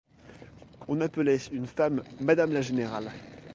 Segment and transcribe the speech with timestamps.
[0.87, 3.11] On appelait une femme madame la générale.